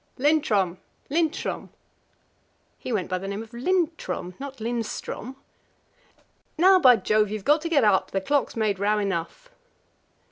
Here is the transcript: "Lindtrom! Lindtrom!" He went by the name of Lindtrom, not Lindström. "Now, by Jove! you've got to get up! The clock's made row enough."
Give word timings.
"Lindtrom! 0.17 0.79
Lindtrom!" 1.11 1.69
He 2.79 2.91
went 2.91 3.07
by 3.07 3.19
the 3.19 3.27
name 3.27 3.43
of 3.43 3.53
Lindtrom, 3.53 4.33
not 4.39 4.57
Lindström. 4.57 5.35
"Now, 6.57 6.79
by 6.79 6.95
Jove! 6.95 7.29
you've 7.29 7.45
got 7.45 7.61
to 7.61 7.69
get 7.69 7.83
up! 7.83 8.09
The 8.09 8.19
clock's 8.19 8.55
made 8.55 8.79
row 8.79 8.97
enough." 8.97 9.51